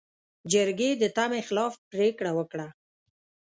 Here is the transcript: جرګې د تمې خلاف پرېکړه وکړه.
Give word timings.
جرګې 0.51 0.89
د 1.01 1.03
تمې 1.17 1.41
خلاف 1.47 1.73
پرېکړه 1.91 2.31
وکړه. 2.37 2.67